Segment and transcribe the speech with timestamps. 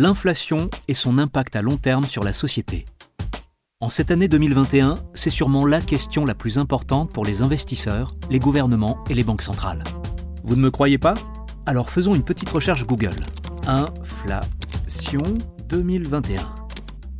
[0.00, 2.84] L'inflation et son impact à long terme sur la société.
[3.80, 8.38] En cette année 2021, c'est sûrement la question la plus importante pour les investisseurs, les
[8.38, 9.82] gouvernements et les banques centrales.
[10.44, 11.14] Vous ne me croyez pas?
[11.66, 13.16] Alors faisons une petite recherche Google.
[13.66, 15.20] Inflation
[15.68, 16.48] 2021.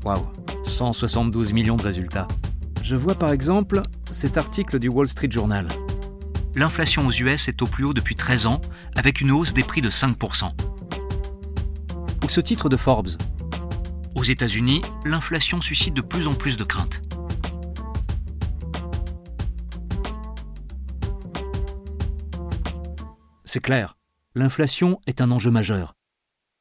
[0.05, 0.29] Waouh,
[0.63, 2.29] 172 millions de résultats.
[2.85, 3.83] Je vois par exemple
[4.13, 5.67] cet article du Wall Street Journal.
[6.55, 8.61] L'inflation aux US est au plus haut depuis 13 ans,
[8.95, 10.53] avec une hausse des prix de 5%
[12.29, 13.11] ce titre de Forbes.
[14.15, 17.01] Aux États-Unis, l'inflation suscite de plus en plus de craintes.
[23.45, 23.97] C'est clair,
[24.35, 25.95] l'inflation est un enjeu majeur.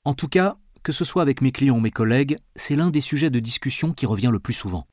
[0.06, 3.02] En tout cas, que ce soit avec mes clients ou mes collègues, c'est l'un des
[3.02, 4.88] sujets de discussion qui revient le plus souvent.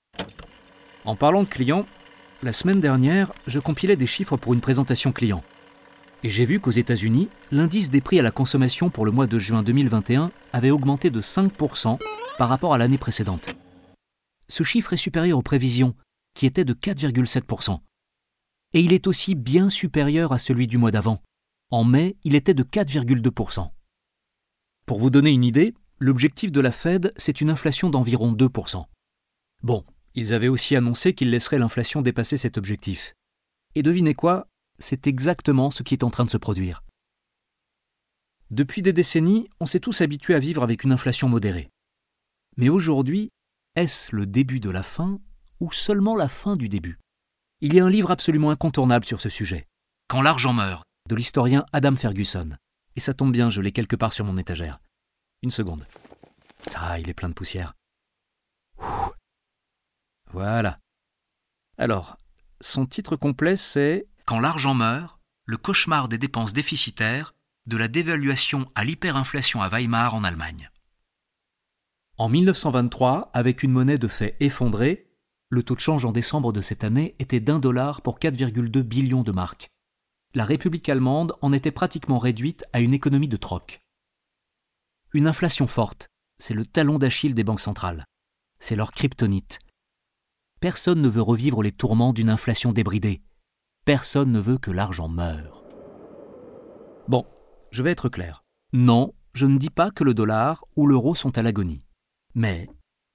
[1.05, 1.87] En parlant de clients,
[2.43, 5.43] la semaine dernière, je compilais des chiffres pour une présentation client.
[6.25, 9.39] Et j'ai vu qu'aux États-Unis, l'indice des prix à la consommation pour le mois de
[9.39, 11.99] juin 2021 avait augmenté de 5%
[12.39, 13.55] par rapport à l'année précédente.
[14.49, 15.95] Ce chiffre est supérieur aux prévisions,
[16.35, 17.79] qui étaient de 4,7%.
[18.73, 21.21] Et il est aussi bien supérieur à celui du mois d'avant.
[21.71, 23.69] En mai, il était de 4,2%.
[24.87, 28.83] Pour vous donner une idée, l'objectif de la Fed, c'est une inflation d'environ 2%.
[29.63, 33.13] Bon, ils avaient aussi annoncé qu'ils laisseraient l'inflation dépasser cet objectif.
[33.75, 34.49] Et devinez quoi?
[34.79, 36.83] C'est exactement ce qui est en train de se produire.
[38.51, 41.71] Depuis des décennies, on s'est tous habitués à vivre avec une inflation modérée.
[42.57, 43.31] Mais aujourd'hui,
[43.75, 45.19] est-ce le début de la fin
[45.61, 46.99] ou seulement la fin du début?
[47.61, 49.67] Il y a un livre absolument incontournable sur ce sujet,
[50.09, 52.51] Quand l'argent meurt, de l'historien Adam Ferguson.
[52.97, 54.81] Et ça tombe bien, je l'ai quelque part sur mon étagère.
[55.43, 55.87] Une seconde.
[56.69, 57.75] Ça, il est plein de poussière.
[60.31, 60.79] Voilà.
[61.79, 62.17] Alors,
[62.61, 67.35] son titre complet, c'est quand l'argent meurt, le cauchemar des dépenses déficitaires,
[67.67, 70.71] de la dévaluation à l'hyperinflation à Weimar en Allemagne.
[72.17, 75.11] En 1923, avec une monnaie de fait effondrée,
[75.49, 79.23] le taux de change en décembre de cette année était d'un dollar pour 4,2 billions
[79.23, 79.69] de marques.
[80.35, 83.83] La République allemande en était pratiquement réduite à une économie de troc.
[85.13, 86.09] Une inflation forte,
[86.39, 88.05] c'est le talon d'Achille des banques centrales.
[88.59, 89.61] C'est leur kryptonite.
[90.61, 93.23] Personne ne veut revivre les tourments d'une inflation débridée.
[93.85, 95.63] Personne ne veut que l'argent meure.
[97.07, 97.27] Bon,
[97.71, 98.43] je vais être clair.
[98.73, 101.83] Non, je ne dis pas que le dollar ou l'euro sont à l'agonie.
[102.35, 102.67] Mais,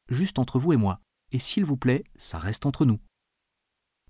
[0.09, 0.99] juste entre vous et moi,
[1.31, 2.99] et s'il vous plaît, ça reste entre nous.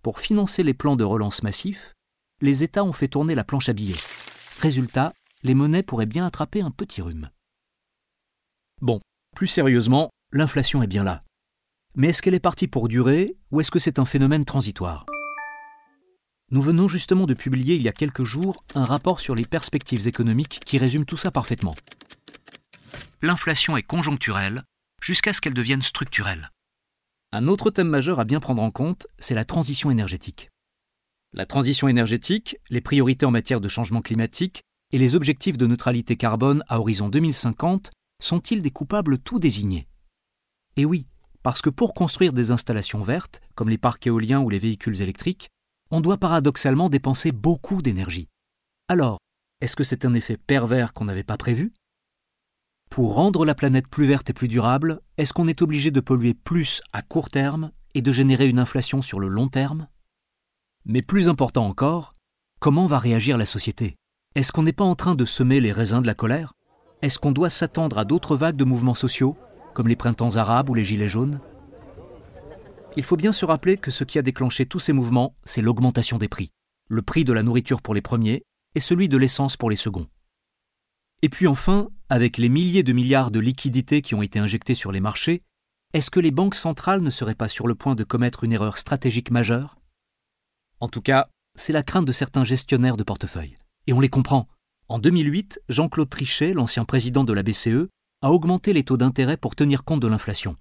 [0.01, 1.93] Pour financer les plans de relance massifs,
[2.41, 4.03] les États ont fait tourner la planche à billets.
[4.59, 7.29] Résultat, les monnaies pourraient bien attraper un petit rhume.
[8.81, 8.99] Bon,
[9.33, 11.23] plus sérieusement, l'inflation est bien là.
[11.95, 15.05] Mais est-ce qu'elle est partie pour durer ou est-ce que c'est un phénomène transitoire?
[16.51, 20.07] Nous venons justement de publier il y a quelques jours un rapport sur les perspectives
[20.07, 21.75] économiques qui résume tout ça parfaitement.
[23.21, 24.63] L'inflation est conjoncturelle
[25.01, 26.51] jusqu'à ce qu'elle devienne structurelle.
[27.31, 30.49] Un autre thème majeur à bien prendre en compte, c'est la transition énergétique.
[31.33, 36.15] La transition énergétique, les priorités en matière de changement climatique et les objectifs de neutralité
[36.17, 39.87] carbone à horizon 2050 sont-ils des coupables tout désignés?
[40.75, 41.05] Eh oui,
[41.43, 45.49] parce que pour construire des installations vertes, comme les parcs éoliens ou les véhicules électriques,
[45.91, 48.27] on doit paradoxalement dépenser beaucoup d'énergie.
[48.87, 49.19] Alors,
[49.61, 51.73] est-ce que c'est un effet pervers qu'on n'avait pas prévu?
[52.89, 56.33] Pour rendre la planète plus verte et plus durable, est-ce qu'on est obligé de polluer
[56.33, 59.87] plus à court terme et de générer une inflation sur le long terme?
[60.85, 62.13] Mais plus important encore,
[62.59, 63.95] comment va réagir la société?
[64.35, 66.53] Est-ce qu'on n'est pas en train de semer les raisins de la colère?
[67.01, 69.37] Est-ce qu'on doit s'attendre à d'autres vagues de mouvements sociaux,
[69.73, 71.39] comme les printemps arabes ou les gilets jaunes?
[72.95, 76.17] Il faut bien se rappeler que ce qui a déclenché tous ces mouvements, c'est l'augmentation
[76.17, 76.51] des prix.
[76.87, 78.43] Le prix de la nourriture pour les premiers
[78.75, 80.07] et celui de l'essence pour les seconds.
[81.21, 84.91] Et puis enfin, avec les milliers de milliards de liquidités qui ont été injectées sur
[84.91, 85.43] les marchés,
[85.93, 88.77] est-ce que les banques centrales ne seraient pas sur le point de commettre une erreur
[88.77, 89.77] stratégique majeure?
[90.79, 93.55] En tout cas, c'est la crainte de certains gestionnaires de portefeuille.
[93.87, 94.47] Et on les comprend.
[94.87, 97.89] En 2008, Jean-Claude Trichet, l'ancien président de la BCE,
[98.21, 100.55] a augmenté les taux d'intérêt pour tenir compte de l'inflation.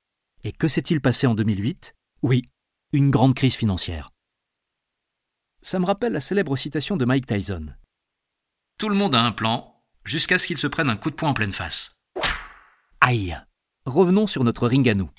[0.44, 2.44] Et que s'est-il passé en 2008 oui,
[2.92, 4.10] une grande crise financière.
[5.62, 7.66] Ça me rappelle la célèbre citation de Mike Tyson.
[8.78, 11.30] Tout le monde a un plan, jusqu'à ce qu'il se prenne un coup de poing
[11.30, 12.00] en pleine face.
[13.00, 13.36] Aïe
[13.88, 15.10] revenons sur notre ring à nous.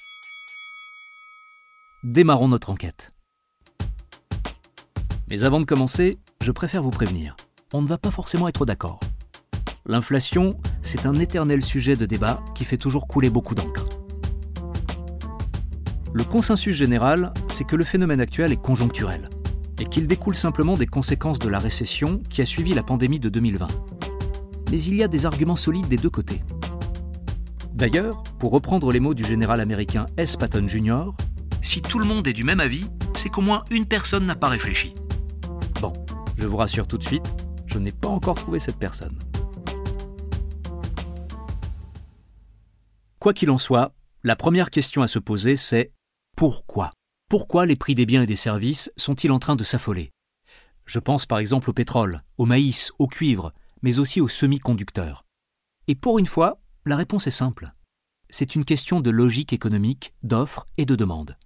[2.04, 3.12] Démarrons notre enquête.
[5.30, 7.36] Mais avant de commencer, je préfère vous prévenir.
[7.74, 9.00] On ne va pas forcément être d'accord.
[9.86, 13.89] L'inflation, c'est un éternel sujet de débat qui fait toujours couler beaucoup d'encre.
[16.12, 19.30] Le consensus général, c'est que le phénomène actuel est conjoncturel
[19.80, 23.30] et qu'il découle simplement des conséquences de la récession qui a suivi la pandémie de
[23.30, 23.68] 2020.
[24.72, 26.42] Mais il y a des arguments solides des deux côtés.
[27.74, 30.36] D'ailleurs, pour reprendre les mots du général américain S.
[30.36, 31.12] Patton Jr.,
[31.62, 34.50] si tout le monde est du même avis, c'est qu'au moins une personne n'a pas
[34.50, 34.96] réfléchi.
[35.80, 35.94] Bon,
[36.38, 37.36] je vous rassure tout de suite,
[37.68, 39.18] je n'ai pas encore trouvé cette personne.
[43.20, 45.92] Quoi qu'il en soit, la première question à se poser, c'est
[46.40, 46.92] pourquoi?
[47.30, 50.10] Pourquoi les prix des biens et des services sont-ils en train de s'affoler?
[50.86, 55.26] Je pense par exemple au pétrole, au maïs, au cuivre, mais aussi aux semi-conducteurs.
[55.90, 57.74] Et pour une fois, la réponse est simple.
[58.30, 61.38] C'est une question de logique économique, d'offre et de demande.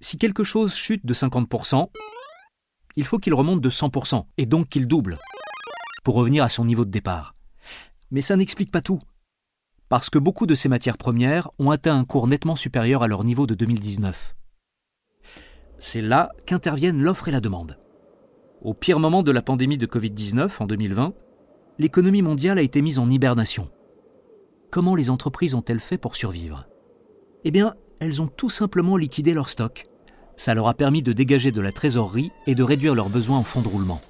[0.00, 1.88] Si quelque chose chute de 50%,
[2.96, 5.20] il faut qu'il remonte de 100%, et donc qu'il double,
[6.02, 7.36] pour revenir à son niveau de départ.
[8.10, 9.00] Mais ça n'explique pas tout.
[9.92, 13.24] Parce que beaucoup de ces matières premières ont atteint un cours nettement supérieur à leur
[13.24, 14.34] niveau de 2019.
[15.78, 17.76] C'est là qu'interviennent l'offre et la demande.
[18.62, 21.12] Au pire moment de la pandémie de Covid-19 en 2020,
[21.78, 23.68] l'économie mondiale a été mise en hibernation
[24.70, 26.66] comment les entreprises ont-elles fait pour survivre?
[27.44, 29.84] Eh bien, elles ont tout simplement liquidé leur stock.
[30.36, 33.44] Ça leur a permis de dégager de la trésorerie et de réduire leurs besoins en
[33.44, 34.00] fonds de roulement.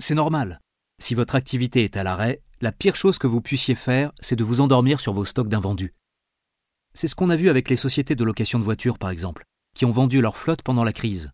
[0.00, 0.58] C'est normal.
[1.00, 4.44] Si votre activité est à l'arrêt, la pire chose que vous puissiez faire, c'est de
[4.44, 5.94] vous endormir sur vos stocks d'invendus.
[6.94, 9.44] C'est ce qu'on a vu avec les sociétés de location de voitures, par exemple,
[9.76, 11.30] qui ont vendu leur flotte pendant la crise.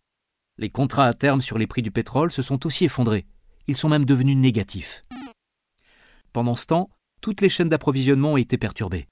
[0.57, 3.25] Les contrats à terme sur les prix du pétrole se sont aussi effondrés.
[3.67, 5.03] Ils sont même devenus négatifs.
[6.31, 6.89] Pendant ce temps,
[7.21, 9.07] toutes les chaînes d'approvisionnement ont été perturbées.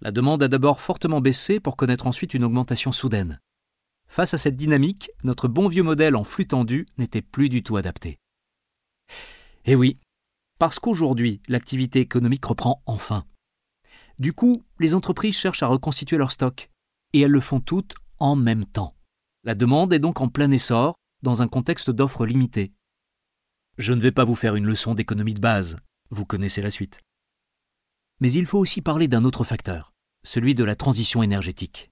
[0.00, 3.40] La demande a d'abord fortement baissé pour connaître ensuite une augmentation soudaine.
[4.08, 7.76] Face à cette dynamique, notre bon vieux modèle en flux tendu n'était plus du tout
[7.76, 8.18] adapté.
[9.64, 9.98] Eh oui,
[10.58, 13.24] parce qu'aujourd'hui, l'activité économique reprend enfin.
[14.18, 16.70] Du coup, les entreprises cherchent à reconstituer leur stock,
[17.12, 18.92] et elles le font toutes en même temps.
[19.44, 22.72] La demande est donc en plein essor, dans un contexte d'offres limitées.
[23.78, 25.76] Je ne vais pas vous faire une leçon d'économie de base,
[26.10, 27.00] vous connaissez la suite.
[28.20, 29.92] Mais il faut aussi parler d'un autre facteur,
[30.22, 31.90] celui de la transition énergétique.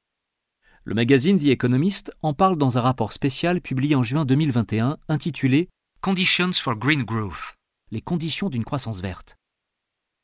[0.84, 5.69] Le magazine The Economist en parle dans un rapport spécial publié en juin 2021 intitulé
[6.00, 7.55] Conditions for Green Growth
[7.91, 9.37] les conditions d'une croissance verte.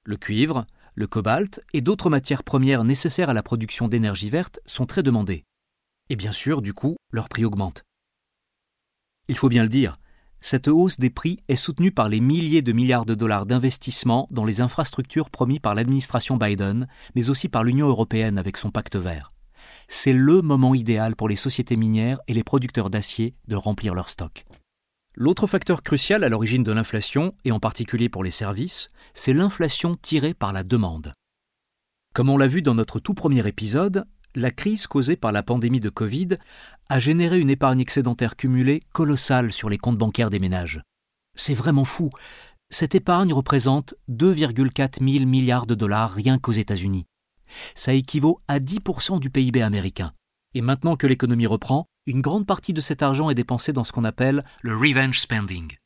[0.05, 4.87] Le cuivre, le cobalt et d'autres matières premières nécessaires à la production d'énergie verte sont
[4.87, 5.45] très demandés.
[6.09, 7.85] Et bien sûr, du coup, leur prix augmente.
[9.29, 9.99] Il faut bien le dire,
[10.43, 14.47] cette hausse des prix est soutenue par les milliers de milliards de dollars d'investissement dans
[14.47, 19.33] les infrastructures promis par l'administration Biden, mais aussi par l'Union européenne avec son pacte vert.
[19.87, 24.09] C'est le moment idéal pour les sociétés minières et les producteurs d'acier de remplir leurs
[24.09, 24.47] stocks.
[25.17, 29.97] L'autre facteur crucial à l'origine de l'inflation, et en particulier pour les services, c'est l'inflation
[29.97, 31.15] tirée par la demande.
[32.15, 34.05] Comme on l'a vu dans notre tout premier épisode,
[34.37, 36.39] la crise causée par la pandémie de Covid
[36.89, 40.81] a généré une épargne excédentaire cumulée colossale sur les comptes bancaires des ménages.
[41.37, 42.11] C'est vraiment fou.
[42.71, 47.07] Cette épargne représente 2,4 000 milliards de dollars rien qu'aux États-Unis.
[47.75, 50.13] Ça équivaut à 10% du PIB américain.
[50.55, 53.93] Et maintenant que l'économie reprend, une grande partie de cet argent est dépensé dans ce
[53.93, 55.77] qu'on appelle le revenge spending.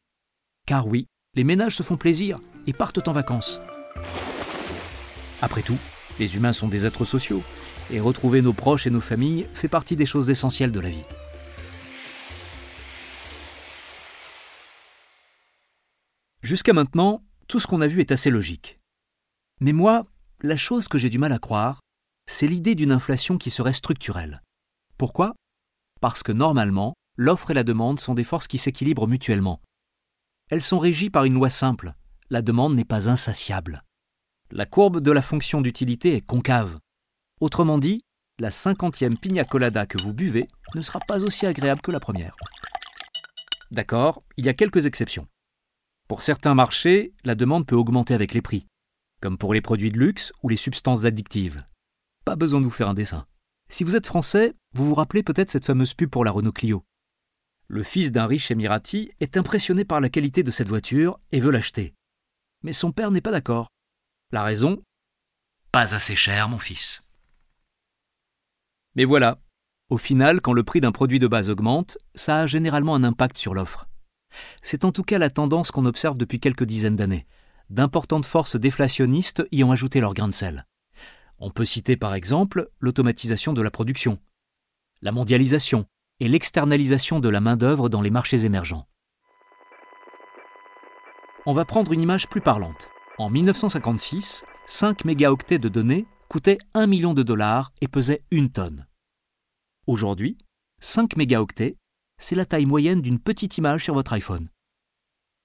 [0.66, 3.61] Car oui, les ménages se font plaisir et partent en vacances.
[5.42, 5.78] Après tout,
[6.18, 7.42] les humains sont des êtres sociaux
[7.90, 11.04] et retrouver nos proches et nos familles fait partie des choses essentielles de la vie.
[16.42, 18.78] Jusqu'à maintenant, tout ce qu'on a vu est assez logique.
[19.61, 20.06] Mais moi,
[20.40, 21.80] la chose que j'ai du mal à croire,
[22.26, 24.42] c'est l'idée d'une inflation qui serait structurelle.
[24.97, 25.35] Pourquoi?
[26.04, 29.62] Parce que normalement, l'offre et la demande sont des forces qui s'équilibrent mutuellement.
[30.50, 31.94] Elles sont régies par une loi simple.
[32.28, 33.82] La demande n'est pas insatiable.
[34.50, 36.76] La courbe de la fonction d'utilité est concave.
[37.40, 38.02] Autrement dit,
[38.38, 42.37] la cinquantième pina colada que vous buvez ne sera pas aussi agréable que la première.
[43.70, 45.26] D'accord, il y a quelques exceptions.
[46.06, 48.66] Pour certains marchés, la demande peut augmenter avec les prix,
[49.23, 51.64] comme pour les produits de luxe ou les substances addictives.
[52.26, 53.26] Pas besoin de vous faire un dessin.
[53.68, 56.85] Si vous êtes français, vous vous rappelez peut-être cette fameuse pub pour la Renault Clio.
[57.66, 61.50] Le fils d'un riche émirati est impressionné par la qualité de cette voiture et veut
[61.50, 61.94] l'acheter.
[62.62, 63.68] Mais son père n'est pas d'accord.
[64.33, 64.83] La raison?
[65.73, 67.09] Pas assez cher, mon fils.
[68.94, 69.40] Mais voilà,
[69.90, 73.37] au final, quand le prix d'un produit de base augmente, ça a généralement un impact
[73.37, 73.87] sur l'offre.
[74.62, 77.26] C'est en tout cas la tendance qu'on observe depuis quelques dizaines d'années.
[77.71, 80.66] D'importantes forces déflationnistes y ont ajouté leur grain de sel.
[81.46, 84.18] On peut citer par exemple l'automatisation de la production,
[85.02, 85.84] la mondialisation
[86.18, 88.88] et l'externalisation de la main-d'œuvre dans les marchés émergents.
[91.44, 92.88] On va prendre une image plus parlante.
[93.18, 98.86] En 1956, 5 mégaoctets de données coûtaient 1 million de dollars et pesaient une tonne.
[99.86, 100.38] Aujourd'hui,
[100.80, 101.76] 5 mégaoctets,
[102.16, 104.48] c'est la taille moyenne d'une petite image sur votre iPhone.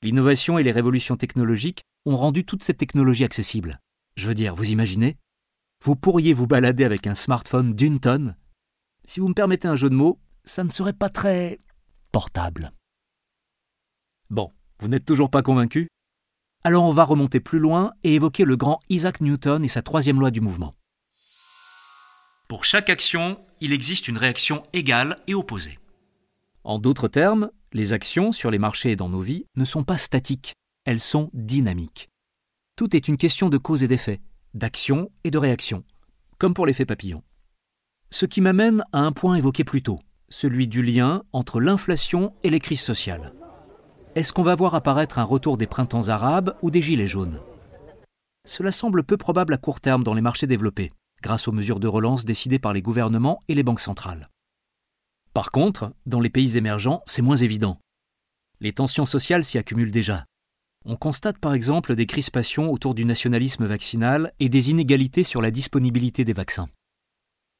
[0.01, 3.81] L'innovation et les révolutions technologiques ont rendu toute cette technologie accessible.
[4.15, 5.17] Je veux dire, vous imaginez?
[5.81, 8.35] Vous pourriez vous balader avec un smartphone d'une tonne
[9.05, 11.57] Si vous me permettez un jeu de mots, ça ne serait pas très
[12.11, 12.73] portable.
[14.29, 15.87] Bon, vous n'êtes toujours pas convaincu?
[16.65, 20.19] Alors on va remonter plus loin et évoquer le grand Isaac Newton et sa troisième
[20.19, 20.75] loi du mouvement.
[22.49, 25.79] Pour chaque action, il existe une réaction égale et opposée.
[26.65, 29.97] En d'autres termes, les actions sur les marchés et dans nos vies ne sont pas
[29.97, 32.09] statiques, elles sont dynamiques.
[32.75, 34.19] Tout est une question de cause et d'effet,
[34.53, 35.83] d'action et de réaction,
[36.37, 37.23] comme pour l'effet papillon.
[38.09, 42.49] Ce qui m'amène à un point évoqué plus tôt, celui du lien entre l'inflation et
[42.49, 43.33] les crises sociales
[44.15, 47.39] est-ce qu'on va voir apparaître un retour des printemps arabes ou des gilets jaunes?
[48.45, 50.91] Cela semble peu probable à court terme dans les marchés développés,
[51.21, 54.29] grâce aux mesures de relance décidées par les gouvernements et les banques centrales.
[55.33, 57.79] Par contre, dans les pays émergents, c'est moins évident.
[58.59, 60.25] Les tensions sociales s'y accumulent déjà.
[60.85, 65.51] On constate par exemple des crispations autour du nationalisme vaccinal et des inégalités sur la
[65.51, 66.69] disponibilité des vaccins.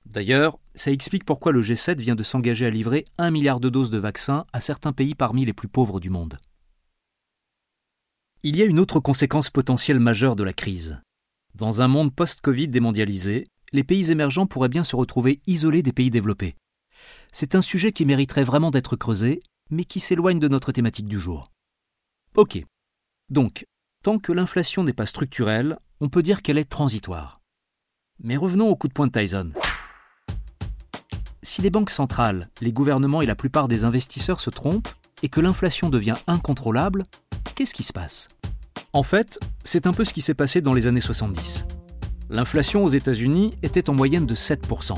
[0.06, 3.92] D'ailleurs, ça explique pourquoi le G7 vient de s'engager à livrer un milliard de doses
[3.92, 6.40] de vaccins à certains pays parmi les plus pauvres du monde.
[8.42, 11.02] Il y a une autre conséquence potentielle majeure de la crise.
[11.56, 16.10] Dans un monde post-Covid démondialisé, les pays émergents pourraient bien se retrouver isolés des pays
[16.10, 16.56] développés.
[17.34, 21.20] C'est un sujet qui mériterait vraiment d'être creusé, mais qui s'éloigne de notre thématique du
[21.20, 21.52] jour.
[22.36, 22.64] Ok.
[23.30, 23.66] Donc,
[24.04, 27.42] tant que l'inflation n'est pas structurelle, on peut dire qu'elle est transitoire.
[28.24, 29.52] Mais revenons au coup de poing de Tyson.
[31.44, 34.90] Si les banques centrales, les gouvernements et la plupart des investisseurs se trompent
[35.22, 37.04] et que l'inflation devient incontrôlable,
[37.56, 38.30] qu'est-ce qui se passe?
[38.94, 41.66] En fait, c'est un peu ce qui s'est passé dans les années 70.
[42.30, 44.96] L'inflation aux États-Unis était en moyenne de 7%.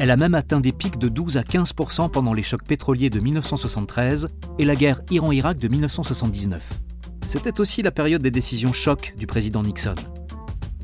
[0.00, 3.20] Elle a même atteint des pics de 12 à 15% pendant les chocs pétroliers de
[3.20, 4.26] 1973
[4.58, 6.83] et la guerre Iran-Irak de 1979.
[7.26, 9.94] C'était aussi la période des décisions chocs du président Nixon.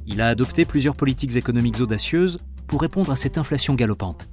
[0.07, 4.29] Il a adopté plusieurs politiques économiques audacieuses pour répondre à cette inflation galopante.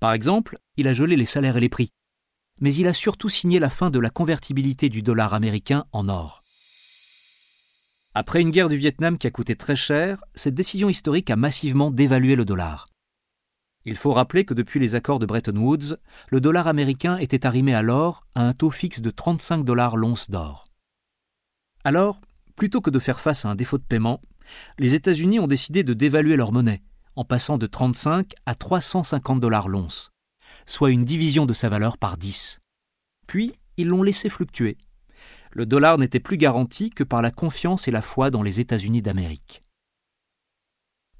[0.00, 1.90] Par exemple, il a gelé les salaires et les prix.
[2.60, 6.42] Mais il a surtout signé la fin de la convertibilité du dollar américain en or.
[8.14, 11.90] Après une guerre du Vietnam qui a coûté très cher, cette décision historique a massivement
[11.90, 12.88] dévalué le dollar.
[13.88, 15.96] Il faut rappeler que depuis les accords de Bretton Woods,
[16.30, 20.28] le dollar américain était arrimé à l'or à un taux fixe de 35 dollars l'once
[20.28, 20.66] d'or.
[21.84, 22.20] Alors,
[22.56, 24.20] plutôt que de faire face à un défaut de paiement,
[24.80, 26.82] les États-Unis ont décidé de dévaluer leur monnaie
[27.14, 30.10] en passant de 35 à 350 dollars l'once,
[30.66, 32.58] soit une division de sa valeur par 10.
[33.28, 34.78] Puis, ils l'ont laissé fluctuer.
[35.52, 39.00] Le dollar n'était plus garanti que par la confiance et la foi dans les États-Unis
[39.00, 39.62] d'Amérique.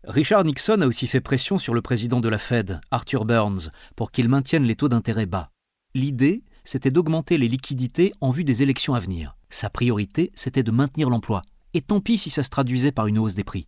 [0.07, 4.13] Richard Nixon a aussi fait pression sur le président de la Fed, Arthur Burns, pour
[4.13, 5.51] qu'il maintienne les taux d'intérêt bas.
[5.95, 9.37] L'idée, c'était d'augmenter les liquidités en vue des élections à venir.
[9.51, 11.43] Sa priorité, c'était de maintenir l'emploi.
[11.75, 13.67] Et tant pis si ça se traduisait par une hausse des prix.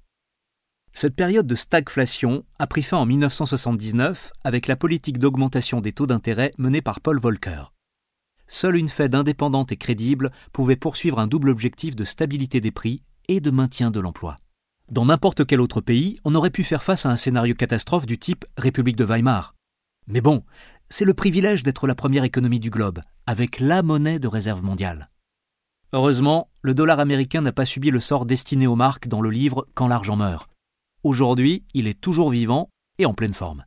[0.93, 6.07] Cette période de stagflation a pris fin en 1979 avec la politique d'augmentation des taux
[6.07, 7.73] d'intérêt menée par Paul Volcker.
[8.47, 13.03] Seule une Fed indépendante et crédible pouvait poursuivre un double objectif de stabilité des prix
[13.27, 14.37] et de maintien de l'emploi.
[14.91, 18.19] Dans n'importe quel autre pays, on aurait pu faire face à un scénario catastrophe du
[18.19, 19.55] type République de Weimar.
[20.07, 20.45] Mais bon,
[20.89, 25.11] c'est le privilège d'être la première économie du globe, avec la monnaie de réserve mondiale.
[25.93, 29.69] Heureusement, le dollar américain n'a pas subi le sort destiné aux marques dans le livre
[29.75, 30.51] Quand l'argent meurt.
[31.03, 33.67] Aujourd'hui, il est toujours vivant et en pleine forme.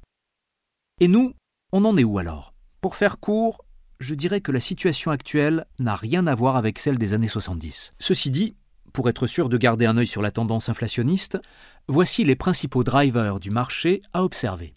[0.99, 1.33] Et nous,
[1.71, 2.55] on en est où alors?
[2.81, 3.63] Pour faire court,
[3.99, 7.93] je dirais que la situation actuelle n'a rien à voir avec celle des années 70.
[7.99, 8.55] Ceci dit,
[8.91, 11.39] pour être sûr de garder un œil sur la tendance inflationniste,
[11.87, 14.75] voici les principaux drivers du marché à observer.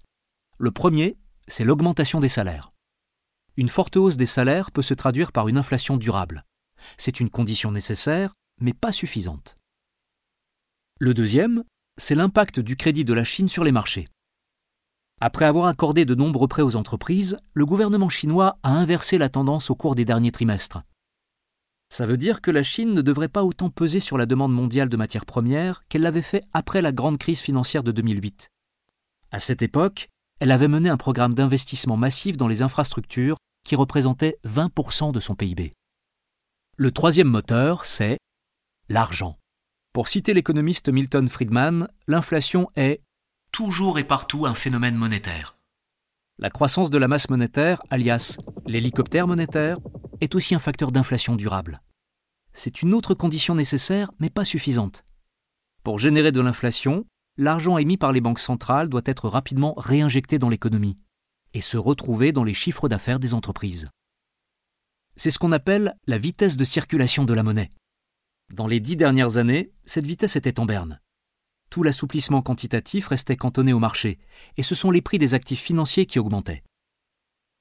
[0.59, 1.17] Le premier,
[1.47, 2.73] c'est l'augmentation des salaires.
[3.57, 6.45] Une forte hausse des salaires peut se traduire par une inflation durable.
[6.99, 9.57] C'est une condition nécessaire, mais pas suffisante.
[10.99, 11.65] Le deuxième,
[11.97, 14.09] c'est l'impact du crédit de la Chine sur les marchés.
[15.21, 19.71] Après avoir accordé de nombreux prêts aux entreprises, le gouvernement chinois a inversé la tendance
[19.71, 20.83] au cours des derniers trimestres.
[21.95, 24.89] Ça veut dire que la Chine ne devrait pas autant peser sur la demande mondiale
[24.89, 28.49] de matières premières qu'elle l'avait fait après la grande crise financière de 2008.
[29.31, 30.09] À cette époque,
[30.41, 35.37] elle avait mené un programme d'investissement massif dans les infrastructures qui représentait 20% de son
[35.37, 35.73] PIB.
[36.77, 38.19] Le troisième moteur, c'est
[38.89, 39.39] l'argent.
[39.93, 43.03] Pour citer l'économiste Milton Friedman, l'inflation est
[43.53, 45.59] toujours et partout un phénomène monétaire.
[46.41, 48.37] La croissance de la masse monétaire, alias
[48.67, 49.79] l'hélicoptère monétaire,
[50.21, 51.81] est aussi un facteur d'inflation durable.
[52.55, 55.05] C'est une autre condition nécessaire, mais pas suffisante.
[55.83, 57.05] Pour générer de l'inflation,
[57.37, 60.97] l'argent émis par les banques centrales doit être rapidement réinjecté dans l'économie
[61.53, 63.89] et se retrouver dans les chiffres d'affaires des entreprises.
[65.17, 67.71] C'est ce qu'on appelle la vitesse de circulation de la monnaie.
[68.53, 71.01] Dans les dix dernières années, cette vitesse était en berne.
[71.71, 74.19] Tout l'assouplissement quantitatif restait cantonné au marché,
[74.57, 76.63] et ce sont les prix des actifs financiers qui augmentaient.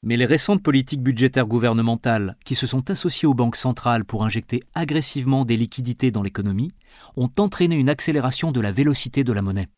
[0.05, 4.59] Mais les récentes politiques budgétaires gouvernementales, qui se sont associées aux banques centrales pour injecter
[4.75, 6.73] agressivement des liquidités dans l'économie,
[7.15, 9.69] ont entraîné une accélération de la vélocité de la monnaie.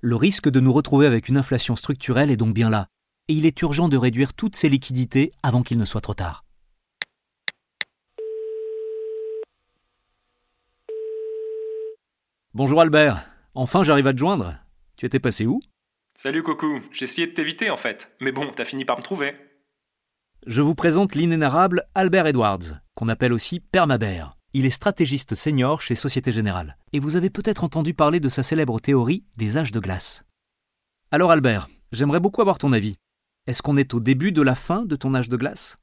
[0.00, 2.86] Le risque de nous retrouver avec une inflation structurelle est donc bien là,
[3.26, 6.44] et il est urgent de réduire toutes ces liquidités avant qu'il ne soit trop tard.
[12.54, 14.54] Bonjour Albert, enfin j'arrive à te joindre.
[14.96, 15.60] Tu étais passé où?
[16.14, 19.34] Salut Coco, j'ai essayé de t'éviter en fait, mais bon, t'as fini par me trouver.
[20.46, 24.36] Je vous présente l'inénarrable Albert Edwards, qu'on appelle aussi Permabert.
[24.52, 28.42] Il est stratégiste senior chez Société Générale, et vous avez peut-être entendu parler de sa
[28.42, 30.24] célèbre théorie des âges de glace.
[31.10, 32.96] Alors Albert, j'aimerais beaucoup avoir ton avis.
[33.46, 35.78] Est-ce qu'on est au début de la fin de ton âge de glace?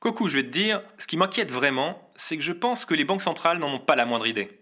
[0.00, 3.04] Coco, je vais te dire, ce qui m'inquiète vraiment, c'est que je pense que les
[3.04, 4.60] banques centrales n'en ont pas la moindre idée.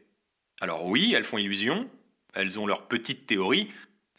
[0.60, 1.88] Alors oui, elles font illusion,
[2.34, 3.68] elles ont leur petite théorie,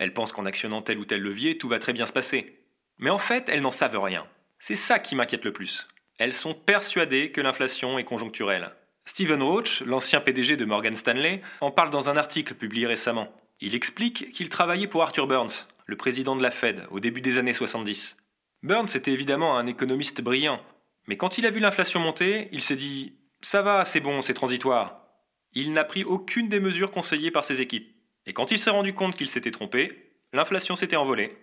[0.02, 2.58] elles pensent qu'en actionnant tel ou tel levier, tout va très bien se passer.
[2.98, 4.26] Mais en fait, elles n'en savent rien.
[4.58, 5.88] C'est ça qui m'inquiète le plus.
[6.18, 8.72] Elles sont persuadées que l'inflation est conjoncturelle.
[9.06, 13.32] Stephen Roach, l'ancien PDG de Morgan Stanley, en parle dans un article publié récemment.
[13.60, 17.38] Il explique qu'il travaillait pour Arthur Burns, le président de la Fed, au début des
[17.38, 18.18] années 70.
[18.64, 20.64] Burns était évidemment un économiste brillant,
[21.06, 24.34] mais quand il a vu l'inflation monter, il s'est dit Ça va, c'est bon, c'est
[24.34, 25.02] transitoire
[25.54, 27.91] il n'a pris aucune des mesures conseillées par ses équipes.
[28.26, 31.36] Et quand il s'est rendu compte qu'il s'était trompé, l'inflation s'était envolée.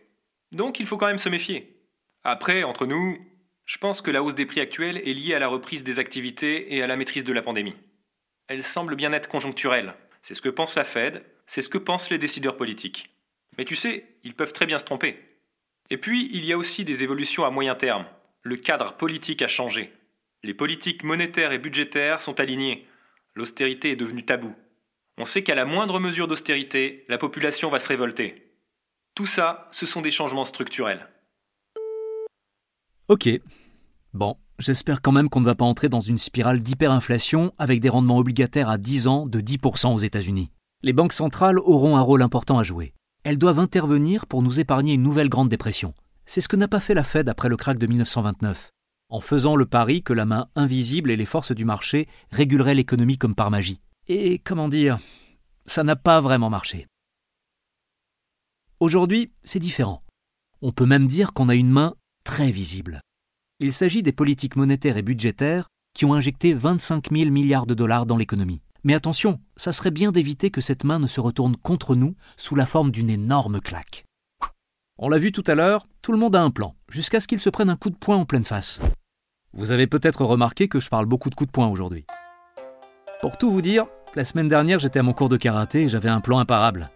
[0.53, 1.83] Donc il faut quand même se méfier.
[2.25, 3.19] Après, entre nous,
[3.65, 6.75] je pense que la hausse des prix actuels est liée à la reprise des activités
[6.75, 7.77] et à la maîtrise de la pandémie.
[8.47, 9.95] Elle semble bien être conjoncturelle.
[10.23, 13.11] C'est ce que pense la Fed, c'est ce que pensent les décideurs politiques.
[13.57, 15.23] Mais tu sais, ils peuvent très bien se tromper.
[15.91, 18.07] Et puis, il y a aussi des évolutions à moyen terme.
[18.43, 19.93] Le cadre politique a changé.
[20.43, 22.87] Les politiques monétaires et budgétaires sont alignées
[23.39, 24.55] l'austérité est devenue tabou.
[25.19, 28.55] On sait qu'à la moindre mesure d'austérité, la population va se révolter.
[29.15, 31.09] Tout ça, ce sont des changements structurels.
[33.09, 33.29] Ok.
[34.15, 37.89] Bon, j'espère quand même qu'on ne va pas entrer dans une spirale d'hyperinflation avec des
[37.89, 40.53] rendements obligataires à 10 ans de 10% aux États-Unis.
[40.83, 42.95] Les banques centrales auront un rôle important à jouer.
[43.25, 45.95] Elles doivent intervenir pour nous épargner une nouvelle grande dépression.
[46.27, 48.71] C'est ce que n'a pas fait la Fed après le krach de 1929
[49.11, 53.17] en faisant le pari que la main invisible et les forces du marché réguleraient l'économie
[53.17, 53.81] comme par magie.
[54.11, 54.99] Et comment dire,
[55.67, 56.87] ça n'a pas vraiment marché.
[58.81, 60.03] Aujourd'hui, c'est différent.
[60.63, 61.95] On peut même dire qu'on a une main
[62.25, 63.03] très visible.
[63.61, 68.07] Il s'agit des politiques monétaires et budgétaires qui ont injecté 25 000 milliards de dollars
[68.07, 68.63] dans l'économie.
[68.83, 72.55] Mais attention, ça serait bien d'éviter que cette main ne se retourne contre nous sous
[72.55, 74.07] la forme d'une énorme claque.
[74.97, 77.41] On l'a vu tout à l'heure, tout le monde a un plan, jusqu'à ce qu'il
[77.41, 78.81] se prenne un coup de poing en pleine face.
[79.53, 82.07] Vous avez peut-être remarqué que je parle beaucoup de coups de poing aujourd'hui.
[83.21, 83.87] Pour tout vous dire,
[84.19, 86.91] la semaine dernière j'étais à mon cours de karaté et j'avais un plan imparable.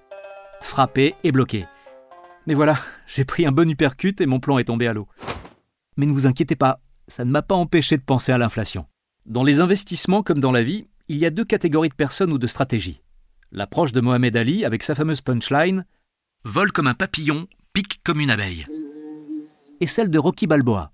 [0.61, 1.67] Frapper et bloquer.
[2.49, 5.07] Mais voilà, j'ai pris un bon uppercut et mon plan est tombé à l'eau.
[5.97, 8.87] Mais ne vous inquiétez pas, ça ne m'a pas empêché de penser à l'inflation.
[9.25, 12.39] Dans les investissements comme dans la vie, il y a deux catégories de personnes ou
[12.39, 13.03] de stratégies.
[13.53, 15.87] L'approche de Mohamed Ali avec sa fameuse punchline
[16.45, 18.67] Vole comme un papillon, pique comme une abeille.
[19.81, 20.92] Et celle de Rocky Balboa.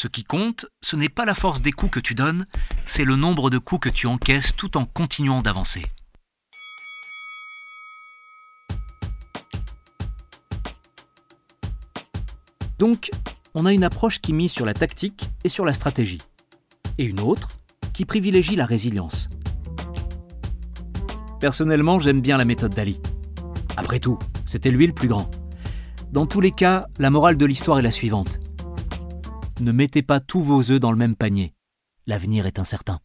[0.00, 2.46] Ce qui compte, ce n'est pas la force des coups que tu donnes,
[2.86, 5.82] c'est le nombre de coups que tu encaisses tout en continuant d'avancer.
[12.78, 13.10] Donc,
[13.54, 16.22] on a une approche qui mise sur la tactique et sur la stratégie,
[16.98, 17.48] et une autre
[17.92, 19.28] qui privilégie la résilience.
[21.40, 23.00] Personnellement, j'aime bien la méthode d'Ali.
[23.76, 25.28] Après tout, c'était lui le plus grand.
[26.12, 28.38] Dans tous les cas, la morale de l'histoire est la suivante.
[29.60, 31.54] Ne mettez pas tous vos œufs dans le même panier.
[32.06, 33.00] L'avenir est incertain.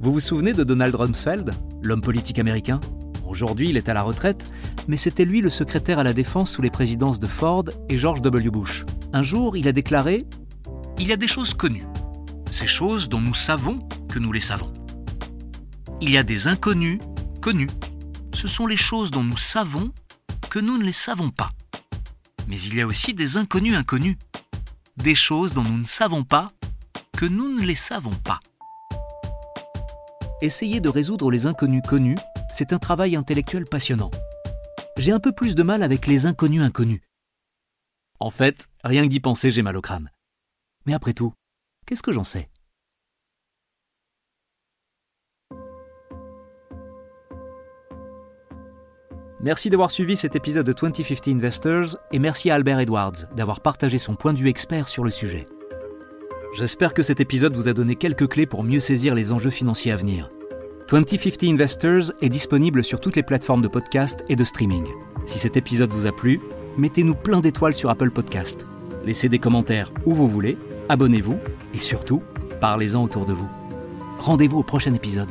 [0.00, 2.80] Vous vous souvenez de Donald Rumsfeld, l'homme politique américain?
[3.26, 4.52] Aujourd'hui, il est à la retraite,
[4.86, 8.22] mais c'était lui le secrétaire à la défense sous les présidences de Ford et George
[8.22, 8.50] W.
[8.50, 8.84] Bush.
[9.12, 10.24] Un jour, il a déclaré
[10.98, 11.86] Il y a des choses connues,
[12.50, 14.72] ces choses dont nous savons que nous les savons.
[16.00, 17.00] Il y a des inconnus
[17.40, 17.68] connus
[18.38, 19.90] ce sont les choses dont nous savons
[20.48, 21.50] que nous ne les savons pas.
[22.48, 24.16] Mais il y a aussi des inconnus inconnus,
[24.96, 26.48] des choses dont nous ne savons pas
[27.16, 28.40] que nous ne les savons pas.
[30.40, 32.16] essayer de résoudre les inconnus connus,
[32.52, 34.10] c'est un travail intellectuel passionnant.
[34.96, 37.02] J'ai un peu plus de mal avec les inconnus inconnus.
[38.20, 40.10] En fait, rien que d'y penser, j'ai mal au crâne.
[40.86, 41.34] Mais après tout,
[41.86, 42.48] qu'est-ce que j'en sais?
[49.40, 53.96] Merci d'avoir suivi cet épisode de 2050 Investors et merci à Albert Edwards d'avoir partagé
[53.98, 55.46] son point de vue expert sur le sujet.
[56.56, 59.92] J'espère que cet épisode vous a donné quelques clés pour mieux saisir les enjeux financiers
[59.92, 60.28] à venir.
[60.88, 64.86] 2050 Investors est disponible sur toutes les plateformes de podcast et de streaming.
[65.24, 66.40] Si cet épisode vous a plu,
[66.76, 68.66] mettez-nous plein d'étoiles sur Apple Podcast.
[69.04, 71.38] Laissez des commentaires où vous voulez, abonnez-vous
[71.74, 72.24] et surtout,
[72.60, 73.48] parlez-en autour de vous.
[74.18, 75.30] Rendez-vous au prochain épisode.